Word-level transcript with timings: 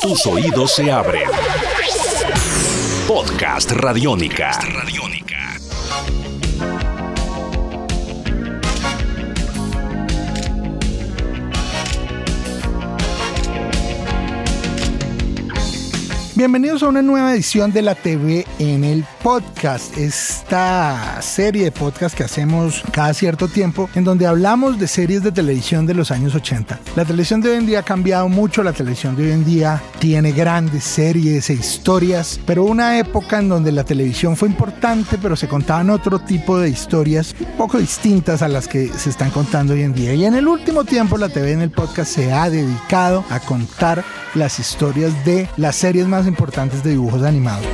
Tus 0.00 0.26
oídos 0.26 0.72
se 0.72 0.90
abren. 0.90 1.28
Podcast 3.06 3.70
Radiónica. 3.72 4.50
Bienvenidos 16.40 16.82
a 16.82 16.88
una 16.88 17.02
nueva 17.02 17.34
edición 17.34 17.70
de 17.70 17.82
la 17.82 17.94
TV 17.94 18.46
en 18.58 18.82
el 18.82 19.04
podcast, 19.22 19.94
esta 19.98 21.20
serie 21.20 21.64
de 21.64 21.70
podcast 21.70 22.16
que 22.16 22.24
hacemos 22.24 22.82
cada 22.92 23.12
cierto 23.12 23.46
tiempo 23.46 23.90
en 23.94 24.04
donde 24.04 24.26
hablamos 24.26 24.78
de 24.78 24.88
series 24.88 25.22
de 25.22 25.32
televisión 25.32 25.84
de 25.84 25.92
los 25.92 26.10
años 26.10 26.34
80. 26.34 26.80
La 26.96 27.04
televisión 27.04 27.42
de 27.42 27.50
hoy 27.50 27.58
en 27.58 27.66
día 27.66 27.80
ha 27.80 27.82
cambiado 27.82 28.26
mucho, 28.30 28.62
la 28.62 28.72
televisión 28.72 29.16
de 29.16 29.24
hoy 29.24 29.32
en 29.32 29.44
día 29.44 29.82
tiene 29.98 30.32
grandes 30.32 30.82
series 30.84 31.50
e 31.50 31.52
historias, 31.52 32.40
pero 32.46 32.64
una 32.64 32.98
época 32.98 33.38
en 33.38 33.50
donde 33.50 33.70
la 33.70 33.84
televisión 33.84 34.34
fue 34.34 34.48
importante, 34.48 35.18
pero 35.20 35.36
se 35.36 35.46
contaban 35.46 35.90
otro 35.90 36.20
tipo 36.20 36.58
de 36.58 36.70
historias 36.70 37.34
un 37.38 37.58
poco 37.58 37.76
distintas 37.76 38.40
a 38.40 38.48
las 38.48 38.66
que 38.66 38.88
se 38.88 39.10
están 39.10 39.28
contando 39.28 39.74
hoy 39.74 39.82
en 39.82 39.92
día. 39.92 40.14
Y 40.14 40.24
en 40.24 40.34
el 40.34 40.48
último 40.48 40.84
tiempo 40.84 41.18
la 41.18 41.28
TV 41.28 41.52
en 41.52 41.60
el 41.60 41.70
podcast 41.70 42.10
se 42.10 42.32
ha 42.32 42.48
dedicado 42.48 43.26
a 43.28 43.40
contar 43.40 44.02
las 44.34 44.58
historias 44.58 45.12
de 45.24 45.48
las 45.58 45.76
series 45.76 46.06
más 46.06 46.26
importantes 46.30 46.82
de 46.82 46.90
dibujos 46.90 47.22
animados. 47.22 47.66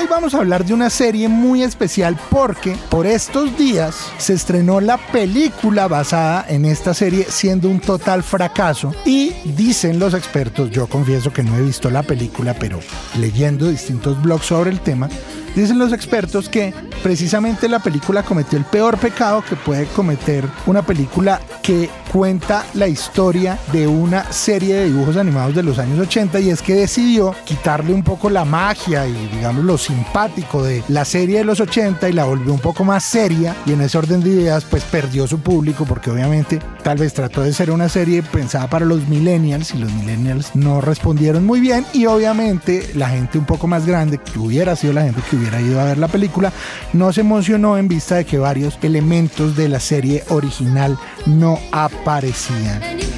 Hoy 0.00 0.06
vamos 0.08 0.32
a 0.32 0.38
hablar 0.38 0.64
de 0.64 0.72
una 0.72 0.88
serie 0.88 1.28
muy 1.28 1.62
especial 1.62 2.18
porque 2.30 2.74
por 2.88 3.06
estos 3.06 3.58
días 3.58 4.10
se 4.16 4.32
estrenó 4.32 4.80
la 4.80 4.96
película 4.96 5.88
basada 5.88 6.46
en 6.48 6.64
esta 6.64 6.94
serie 6.94 7.26
siendo 7.28 7.68
un 7.68 7.80
total 7.80 8.22
fracaso 8.22 8.94
y 9.04 9.32
dicen 9.44 9.98
los 9.98 10.14
expertos, 10.14 10.70
yo 10.70 10.86
confieso 10.86 11.34
que 11.34 11.42
no 11.42 11.54
he 11.54 11.62
visto 11.62 11.90
la 11.90 12.02
película 12.02 12.54
pero 12.58 12.80
leyendo 13.18 13.68
distintos 13.68 14.22
blogs 14.22 14.46
sobre 14.46 14.70
el 14.70 14.80
tema, 14.80 15.10
dicen 15.54 15.78
los 15.78 15.92
expertos 15.92 16.48
que 16.48 16.72
precisamente 17.02 17.68
la 17.68 17.78
película 17.78 18.22
cometió 18.22 18.58
el 18.58 18.64
peor 18.64 18.98
pecado 18.98 19.42
que 19.48 19.56
puede 19.56 19.86
cometer 19.86 20.44
una 20.66 20.82
película 20.82 21.40
que 21.62 21.88
cuenta 22.12 22.64
la 22.74 22.88
historia 22.88 23.58
de 23.72 23.86
una 23.86 24.30
serie 24.32 24.74
de 24.74 24.84
dibujos 24.86 25.16
animados 25.16 25.54
de 25.54 25.62
los 25.62 25.78
años 25.78 25.98
80 25.98 26.40
y 26.40 26.50
es 26.50 26.60
que 26.60 26.74
decidió 26.74 27.34
quitarle 27.44 27.92
un 27.92 28.02
poco 28.02 28.30
la 28.30 28.44
magia 28.44 29.06
y 29.06 29.28
digamos 29.28 29.64
lo 29.64 29.78
simpático 29.78 30.62
de 30.62 30.82
la 30.88 31.04
serie 31.04 31.38
de 31.38 31.44
los 31.44 31.60
80 31.60 32.08
y 32.08 32.12
la 32.12 32.24
volvió 32.24 32.52
un 32.52 32.60
poco 32.60 32.84
más 32.84 33.04
seria 33.04 33.54
y 33.66 33.72
en 33.72 33.80
ese 33.80 33.98
orden 33.98 34.22
de 34.22 34.30
ideas 34.30 34.64
pues 34.64 34.82
perdió 34.84 35.26
su 35.26 35.40
público 35.40 35.84
porque 35.84 36.10
obviamente 36.10 36.58
tal 36.82 36.98
vez 36.98 37.14
trató 37.14 37.42
de 37.42 37.52
ser 37.52 37.70
una 37.70 37.88
serie 37.88 38.22
pensada 38.22 38.68
para 38.68 38.84
los 38.84 39.06
millennials 39.08 39.74
y 39.74 39.78
los 39.78 39.92
millennials 39.92 40.54
no 40.54 40.80
respondieron 40.80 41.46
muy 41.46 41.60
bien 41.60 41.86
y 41.92 42.06
obviamente 42.06 42.90
la 42.94 43.08
gente 43.08 43.38
un 43.38 43.46
poco 43.46 43.66
más 43.66 43.86
grande 43.86 44.18
que 44.18 44.38
hubiera 44.38 44.74
sido 44.76 44.92
la 44.92 45.02
gente 45.02 45.22
que 45.30 45.36
hubiera 45.40 45.60
ido 45.60 45.80
a 45.80 45.84
ver 45.84 45.98
la 45.98 46.08
película 46.08 46.52
no 46.92 47.12
se 47.12 47.22
emocionó 47.22 47.78
en 47.78 47.88
vista 47.88 48.16
de 48.16 48.24
que 48.24 48.38
varios 48.38 48.78
elementos 48.82 49.56
de 49.56 49.68
la 49.68 49.80
serie 49.80 50.24
original 50.28 50.98
no 51.26 51.58
aparecían. 51.72 53.09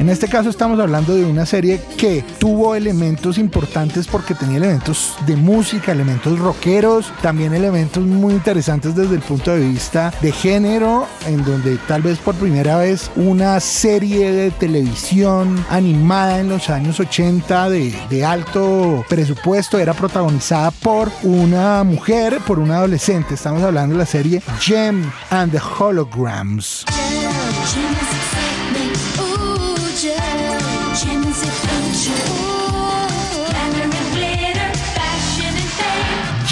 En 0.00 0.08
este 0.08 0.28
caso 0.28 0.50
estamos 0.50 0.80
hablando 0.80 1.14
de 1.14 1.24
una 1.24 1.46
serie 1.46 1.80
que 1.96 2.24
tuvo 2.38 2.74
elementos 2.74 3.38
importantes 3.38 4.08
porque 4.08 4.34
tenía 4.34 4.56
elementos 4.56 5.14
de 5.24 5.36
música, 5.36 5.92
elementos 5.92 6.38
rockeros, 6.38 7.12
también 7.22 7.54
elementos 7.54 8.04
muy 8.04 8.34
interesantes 8.34 8.96
desde 8.96 9.14
el 9.14 9.22
punto 9.22 9.52
de 9.52 9.60
vista 9.60 10.12
de 10.20 10.32
género, 10.32 11.06
en 11.26 11.44
donde 11.44 11.76
tal 11.86 12.02
vez 12.02 12.18
por 12.18 12.34
primera 12.34 12.76
vez 12.78 13.10
una 13.14 13.60
serie 13.60 14.32
de 14.32 14.50
televisión 14.50 15.64
animada 15.70 16.40
en 16.40 16.48
los 16.48 16.70
años 16.70 16.98
80 16.98 17.70
de, 17.70 17.94
de 18.10 18.24
alto 18.24 19.04
presupuesto 19.08 19.78
era 19.78 19.94
protagonizada 19.94 20.72
por 20.72 21.10
una 21.22 21.84
mujer, 21.84 22.40
por 22.46 22.58
una 22.58 22.78
adolescente. 22.78 23.34
Estamos 23.34 23.62
hablando 23.62 23.94
de 23.94 24.00
la 24.00 24.06
serie 24.06 24.42
Gem 24.58 25.08
and 25.30 25.52
the 25.52 25.60
Holograms. 25.78 26.84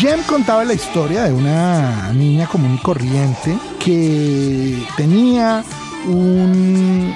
Jem 0.03 0.20
contaba 0.25 0.65
la 0.65 0.75
historia 0.75 1.22
de 1.25 1.32
una 1.32 2.12
niña 2.12 2.48
común 2.48 2.75
y 2.75 2.78
corriente 2.82 3.56
que 3.78 4.84
tenía 4.97 5.62
un, 6.09 6.71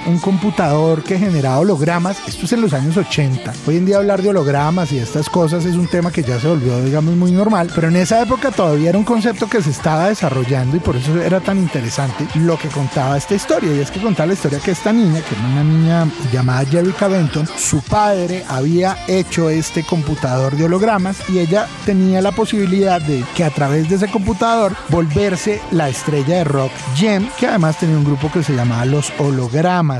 un, 0.07 0.19
computador 0.19 1.03
que 1.03 1.19
generaba 1.19 1.59
hologramas. 1.59 2.17
Esto 2.27 2.45
es 2.45 2.53
en 2.53 2.61
los 2.61 2.73
años 2.73 2.97
80. 2.97 3.53
Hoy 3.65 3.77
en 3.77 3.85
día 3.85 3.97
hablar 3.97 4.21
de 4.21 4.29
hologramas 4.29 4.91
y 4.91 4.99
estas 4.99 5.29
cosas 5.29 5.65
es 5.65 5.75
un 5.75 5.87
tema 5.87 6.11
que 6.11 6.23
ya 6.23 6.39
se 6.39 6.47
volvió, 6.47 6.81
digamos, 6.83 7.15
muy 7.15 7.31
normal. 7.31 7.71
Pero 7.73 7.87
en 7.87 7.95
esa 7.95 8.21
época 8.21 8.51
todavía 8.51 8.89
era 8.89 8.97
un 8.97 9.03
concepto 9.03 9.47
que 9.47 9.61
se 9.61 9.69
estaba 9.69 10.09
desarrollando 10.09 10.75
y 10.75 10.79
por 10.79 10.95
eso 10.95 11.21
era 11.21 11.39
tan 11.39 11.57
interesante 11.57 12.27
lo 12.35 12.57
que 12.57 12.67
contaba 12.69 13.17
esta 13.17 13.35
historia. 13.35 13.73
Y 13.73 13.79
es 13.79 13.91
que 13.91 14.01
contaba 14.01 14.27
la 14.27 14.33
historia 14.33 14.59
que 14.59 14.71
esta 14.71 14.91
niña, 14.91 15.21
que 15.21 15.35
era 15.35 15.45
una 15.45 15.63
niña 15.63 16.07
llamada 16.31 16.65
Jerrica 16.65 17.07
Benton, 17.07 17.47
su 17.57 17.81
padre 17.81 18.43
había 18.47 18.97
hecho 19.07 19.49
este 19.49 19.83
computador 19.83 20.55
de 20.55 20.65
hologramas 20.65 21.17
y 21.29 21.39
ella 21.39 21.67
tenía 21.85 22.21
la 22.21 22.31
posibilidad 22.31 23.01
de 23.01 23.23
que 23.35 23.43
a 23.43 23.49
través 23.49 23.89
de 23.89 23.95
ese 23.95 24.07
computador 24.07 24.75
volverse 24.89 25.61
la 25.71 25.89
estrella 25.89 26.37
de 26.37 26.43
rock 26.43 26.71
Jem, 26.95 27.27
que 27.39 27.47
además 27.47 27.77
tenía 27.77 27.97
un 27.97 28.03
grupo 28.03 28.31
que 28.31 28.43
se 28.43 28.53
llamaba 28.53 28.85
los 28.85 29.11
hologramas. 29.19 29.96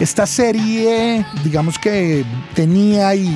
Esta 0.00 0.26
serie, 0.26 1.26
digamos 1.44 1.78
que 1.78 2.24
tenía 2.54 3.14
y, 3.14 3.28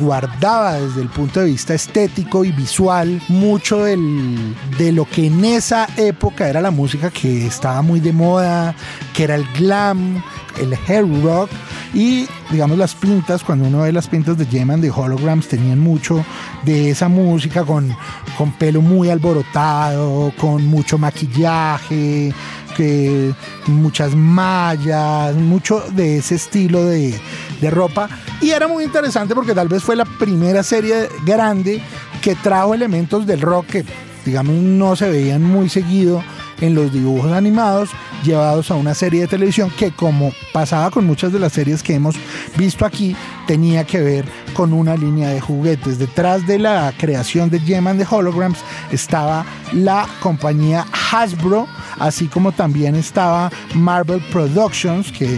guardaba 0.00 0.74
desde 0.74 1.02
el 1.02 1.08
punto 1.08 1.40
de 1.40 1.46
vista 1.46 1.74
estético 1.74 2.44
y 2.44 2.52
visual 2.52 3.20
mucho 3.28 3.84
de 3.84 4.92
lo 4.92 5.04
que 5.04 5.26
en 5.26 5.44
esa 5.44 5.86
época 5.98 6.48
era 6.48 6.62
la 6.62 6.70
música 6.70 7.10
que 7.10 7.46
estaba 7.46 7.82
muy 7.82 8.00
de 8.00 8.12
moda, 8.12 8.74
que 9.14 9.24
era 9.24 9.34
el 9.34 9.44
glam, 9.52 10.22
el 10.58 10.72
hair 10.86 11.06
rock 11.22 11.50
y 11.94 12.28
digamos 12.50 12.78
las 12.78 12.94
pintas, 12.94 13.42
cuando 13.42 13.66
uno 13.66 13.82
ve 13.82 13.92
las 13.92 14.08
pintas 14.08 14.36
de 14.36 14.46
Geman 14.46 14.80
de 14.80 14.90
Holograms 14.90 15.48
tenían 15.48 15.78
mucho 15.78 16.24
de 16.64 16.90
esa 16.90 17.08
música 17.08 17.64
con, 17.64 17.94
con 18.36 18.52
pelo 18.52 18.82
muy 18.82 19.10
alborotado, 19.10 20.32
con 20.36 20.66
mucho 20.66 20.98
maquillaje, 20.98 22.32
que 22.76 23.32
muchas 23.66 24.14
mallas, 24.14 25.34
mucho 25.34 25.82
de 25.92 26.18
ese 26.18 26.36
estilo 26.36 26.84
de, 26.84 27.18
de 27.60 27.70
ropa. 27.70 28.08
Y 28.40 28.50
era 28.50 28.68
muy 28.68 28.84
interesante 28.84 29.34
porque 29.34 29.54
tal 29.54 29.68
vez 29.68 29.82
fue 29.82 29.96
la 29.96 30.04
primera 30.04 30.62
serie 30.62 31.08
grande 31.24 31.80
que 32.20 32.34
trajo 32.34 32.74
elementos 32.74 33.26
del 33.26 33.40
rock 33.40 33.66
que 33.66 33.84
digamos 34.24 34.54
no 34.56 34.94
se 34.94 35.08
veían 35.08 35.42
muy 35.42 35.68
seguido 35.68 36.22
en 36.60 36.74
los 36.74 36.92
dibujos 36.92 37.32
animados 37.32 37.90
llevados 38.24 38.70
a 38.70 38.74
una 38.74 38.94
serie 38.94 39.22
de 39.22 39.26
televisión 39.28 39.70
que 39.78 39.92
como 39.92 40.32
pasaba 40.52 40.90
con 40.90 41.06
muchas 41.06 41.32
de 41.32 41.38
las 41.38 41.52
series 41.52 41.82
que 41.82 41.94
hemos 41.94 42.16
visto 42.56 42.84
aquí 42.84 43.16
tenía 43.46 43.84
que 43.84 44.00
ver 44.00 44.24
con 44.54 44.72
una 44.72 44.96
línea 44.96 45.28
de 45.28 45.40
juguetes. 45.40 45.98
Detrás 45.98 46.46
de 46.46 46.58
la 46.58 46.92
creación 46.98 47.50
de 47.50 47.60
Geman 47.60 47.98
de 47.98 48.06
Holograms 48.08 48.58
estaba 48.90 49.46
la 49.72 50.08
compañía 50.20 50.86
Hasbro, 51.10 51.66
así 51.98 52.26
como 52.26 52.52
también 52.52 52.94
estaba 52.94 53.50
Marvel 53.74 54.20
Productions, 54.32 55.12
que 55.12 55.28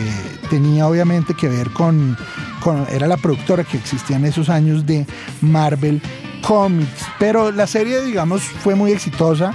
tenía 0.48 0.86
obviamente 0.86 1.34
que 1.34 1.48
ver 1.48 1.70
con 1.70 2.16
era 2.90 3.06
la 3.06 3.16
productora 3.16 3.64
que 3.64 3.78
existía 3.78 4.16
en 4.16 4.26
esos 4.26 4.48
años 4.48 4.84
de 4.84 5.06
Marvel 5.40 6.00
Comics. 6.42 7.06
Pero 7.18 7.50
la 7.50 7.66
serie, 7.66 8.02
digamos, 8.02 8.42
fue 8.42 8.74
muy 8.74 8.92
exitosa 8.92 9.54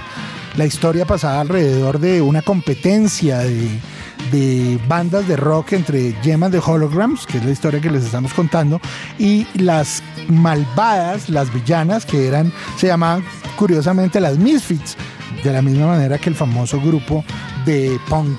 la 0.56 0.64
historia 0.64 1.04
pasaba 1.04 1.40
alrededor 1.40 2.00
de 2.00 2.22
una 2.22 2.42
competencia 2.42 3.38
de, 3.40 4.78
bandas 4.88 5.28
de 5.28 5.36
rock 5.36 5.72
entre 5.72 6.12
Gemas 6.22 6.50
de 6.50 6.60
Holograms, 6.64 7.26
que 7.26 7.38
es 7.38 7.44
la 7.44 7.50
historia 7.50 7.80
que 7.80 7.90
les 7.90 8.04
estamos 8.04 8.32
contando, 8.32 8.80
y 9.18 9.46
las 9.54 10.02
malvadas, 10.28 11.28
las 11.28 11.52
villanas, 11.52 12.06
que 12.06 12.26
eran, 12.26 12.52
se 12.76 12.86
llamaban 12.86 13.24
curiosamente 13.56 14.20
las 14.20 14.38
Misfits, 14.38 14.96
de 15.44 15.52
la 15.52 15.62
misma 15.62 15.86
manera 15.88 16.18
que 16.18 16.30
el 16.30 16.34
famoso 16.34 16.80
grupo 16.80 17.24
de 17.64 17.98
punk 18.08 18.38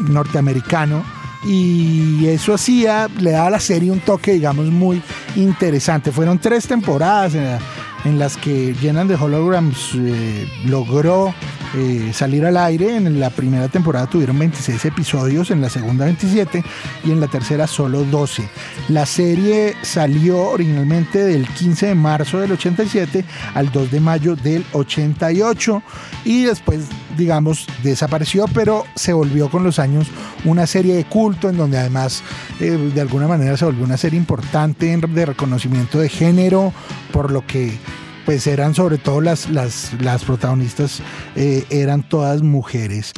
norteamericano. 0.00 1.04
Y 1.44 2.26
eso 2.26 2.54
hacía, 2.54 3.08
le 3.18 3.30
daba 3.30 3.46
a 3.46 3.50
la 3.50 3.60
serie 3.60 3.90
un 3.90 4.00
toque, 4.00 4.32
digamos, 4.32 4.66
muy 4.66 5.02
interesante. 5.36 6.12
Fueron 6.12 6.38
tres 6.38 6.66
temporadas. 6.66 7.34
En, 7.34 7.58
en 8.04 8.18
las 8.18 8.36
que 8.36 8.74
Llenan 8.74 9.08
de 9.08 9.14
Holograms 9.14 9.94
eh, 9.94 10.48
logró 10.66 11.34
eh, 11.74 12.12
salir 12.14 12.44
al 12.44 12.56
aire. 12.56 12.96
En 12.96 13.20
la 13.20 13.30
primera 13.30 13.68
temporada 13.68 14.08
tuvieron 14.08 14.38
26 14.38 14.84
episodios, 14.86 15.50
en 15.50 15.60
la 15.60 15.70
segunda 15.70 16.04
27 16.04 16.62
y 17.04 17.10
en 17.10 17.20
la 17.20 17.28
tercera 17.28 17.66
solo 17.66 18.04
12. 18.04 18.48
La 18.88 19.06
serie 19.06 19.74
salió 19.82 20.50
originalmente 20.50 21.24
del 21.24 21.46
15 21.48 21.86
de 21.86 21.94
marzo 21.94 22.40
del 22.40 22.52
87 22.52 23.24
al 23.54 23.70
2 23.70 23.90
de 23.90 24.00
mayo 24.00 24.36
del 24.36 24.64
88 24.72 25.82
y 26.24 26.44
después 26.44 26.86
digamos, 27.16 27.66
desapareció, 27.82 28.46
pero 28.54 28.84
se 28.94 29.12
volvió 29.12 29.50
con 29.50 29.62
los 29.62 29.78
años 29.78 30.08
una 30.44 30.66
serie 30.66 30.94
de 30.94 31.04
culto 31.04 31.48
en 31.48 31.56
donde 31.56 31.78
además 31.78 32.22
eh, 32.60 32.70
de 32.70 33.00
alguna 33.00 33.28
manera 33.28 33.56
se 33.56 33.64
volvió 33.64 33.84
una 33.84 33.96
serie 33.96 34.18
importante 34.18 34.96
de 34.96 35.26
reconocimiento 35.26 35.98
de 35.98 36.08
género, 36.08 36.72
por 37.12 37.30
lo 37.30 37.46
que 37.46 37.78
pues 38.24 38.46
eran 38.46 38.74
sobre 38.74 38.98
todo 38.98 39.20
las, 39.20 39.48
las, 39.50 39.92
las 40.00 40.24
protagonistas, 40.24 41.00
eh, 41.36 41.64
eran 41.70 42.08
todas 42.08 42.42
mujeres. 42.42 43.12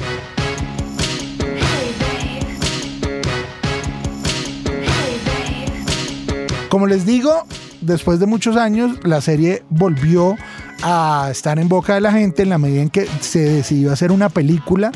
Como 6.69 6.87
les 6.87 7.04
digo, 7.04 7.44
después 7.82 8.19
de 8.19 8.26
muchos 8.26 8.56
años, 8.56 8.99
la 9.04 9.20
serie 9.20 9.62
volvió 9.69 10.37
a 10.82 11.28
estar 11.31 11.58
en 11.58 11.69
boca 11.69 11.94
de 11.94 12.00
la 12.00 12.12
gente 12.12 12.43
en 12.43 12.49
la 12.49 12.58
medida 12.58 12.82
en 12.82 12.90
que 12.90 13.06
se 13.20 13.40
decidió 13.40 13.93
hacer 13.93 14.10
una 14.10 14.28
película. 14.28 14.90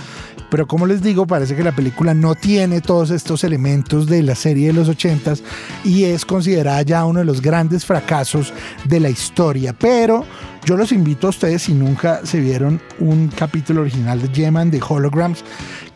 Pero 0.57 0.67
como 0.67 0.87
les 0.87 1.03
digo, 1.03 1.27
parece 1.27 1.55
que 1.55 1.63
la 1.63 1.77
película 1.77 2.15
no 2.15 2.35
tiene 2.35 2.81
todos 2.81 3.11
estos 3.11 3.45
elementos 3.45 4.07
de 4.07 4.23
la 4.23 4.35
serie 4.35 4.69
de 4.69 4.73
los 4.73 4.89
ochentas 4.89 5.43
y 5.85 6.05
es 6.05 6.25
considerada 6.25 6.81
ya 6.81 7.05
uno 7.05 7.19
de 7.19 7.27
los 7.27 7.43
grandes 7.43 7.85
fracasos 7.85 8.55
de 8.87 8.99
la 8.99 9.11
historia. 9.11 9.75
Pero 9.79 10.25
yo 10.65 10.79
los 10.79 10.93
invito 10.93 11.27
a 11.27 11.31
ustedes, 11.31 11.61
si 11.61 11.75
nunca 11.75 12.25
se 12.25 12.41
vieron 12.41 12.81
un 13.01 13.29
capítulo 13.29 13.83
original 13.83 14.23
de 14.23 14.29
Geman 14.29 14.71
de 14.71 14.81
Holograms, 14.81 15.45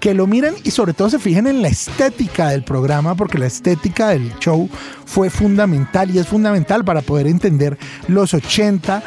que 0.01 0.15
lo 0.15 0.27
miren 0.27 0.55
y 0.65 0.71
sobre 0.71 0.95
todo 0.95 1.11
se 1.11 1.19
fijen 1.19 1.47
en 1.47 1.63
la 1.63 1.69
estética 1.69 2.49
del 2.49 2.65
programa, 2.65 3.15
porque 3.15 3.39
la 3.39 3.47
estética 3.47 4.09
del 4.09 4.33
show 4.39 4.69
fue 5.05 5.29
fundamental 5.29 6.11
y 6.11 6.19
es 6.19 6.27
fundamental 6.27 6.85
para 6.85 7.03
poder 7.03 7.27
entender 7.27 7.79
los 8.09 8.33
80 8.33 9.03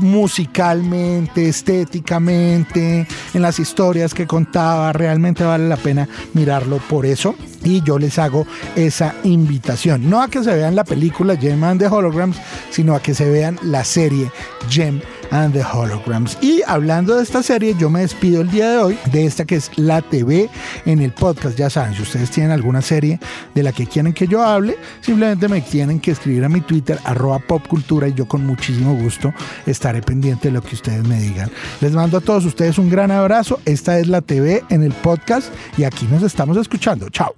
musicalmente, 0.00 1.48
estéticamente, 1.48 3.06
en 3.32 3.42
las 3.42 3.58
historias 3.58 4.12
que 4.12 4.26
contaba. 4.26 4.92
Realmente 4.92 5.44
vale 5.44 5.68
la 5.68 5.76
pena 5.76 6.08
mirarlo 6.32 6.78
por 6.88 7.06
eso 7.06 7.36
y 7.62 7.82
yo 7.82 7.98
les 7.98 8.18
hago 8.18 8.46
esa 8.74 9.14
invitación. 9.22 10.10
No 10.10 10.20
a 10.20 10.28
que 10.28 10.42
se 10.42 10.54
vean 10.54 10.74
la 10.74 10.84
película 10.84 11.36
Gem 11.36 11.62
and 11.62 11.80
the 11.80 11.86
Holograms, 11.86 12.36
sino 12.70 12.94
a 12.94 13.00
que 13.00 13.14
se 13.14 13.30
vean 13.30 13.58
la 13.62 13.84
serie 13.84 14.30
Gem 14.68 15.00
and 15.34 15.52
the 15.52 15.62
Holograms. 15.62 16.38
Y 16.40 16.62
hablando 16.66 17.16
de 17.16 17.22
esta 17.22 17.42
serie, 17.42 17.74
yo 17.76 17.90
me 17.90 18.00
despido 18.00 18.40
el 18.40 18.50
día 18.50 18.70
de 18.70 18.78
hoy 18.78 18.98
de 19.12 19.26
esta 19.26 19.44
que 19.44 19.56
es 19.56 19.70
la 19.76 20.00
TV 20.00 20.48
en 20.86 21.00
el 21.00 21.12
podcast. 21.12 21.58
Ya 21.58 21.68
saben, 21.68 21.94
si 21.94 22.02
ustedes 22.02 22.30
tienen 22.30 22.52
alguna 22.52 22.80
serie 22.80 23.18
de 23.54 23.62
la 23.62 23.72
que 23.72 23.86
quieren 23.86 24.12
que 24.12 24.28
yo 24.28 24.42
hable, 24.42 24.78
simplemente 25.00 25.48
me 25.48 25.60
tienen 25.60 25.98
que 25.98 26.12
escribir 26.12 26.44
a 26.44 26.48
mi 26.48 26.60
Twitter, 26.60 26.98
arroba 27.04 27.40
popcultura, 27.40 28.08
y 28.08 28.14
yo 28.14 28.26
con 28.26 28.46
muchísimo 28.46 28.94
gusto 28.94 29.34
estaré 29.66 30.02
pendiente 30.02 30.48
de 30.48 30.52
lo 30.52 30.62
que 30.62 30.76
ustedes 30.76 31.06
me 31.06 31.18
digan. 31.18 31.50
Les 31.80 31.92
mando 31.92 32.18
a 32.18 32.20
todos 32.20 32.44
ustedes 32.44 32.78
un 32.78 32.88
gran 32.88 33.10
abrazo. 33.10 33.60
Esta 33.64 33.98
es 33.98 34.06
la 34.06 34.20
TV 34.20 34.62
en 34.70 34.84
el 34.84 34.92
podcast 34.92 35.52
y 35.76 35.84
aquí 35.84 36.06
nos 36.06 36.22
estamos 36.22 36.56
escuchando. 36.56 37.08
Chao. 37.10 37.34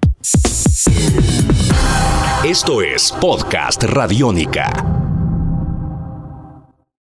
Esto 2.44 2.82
es 2.82 3.10
Podcast 3.19 3.82
Radiónica. 3.84 4.95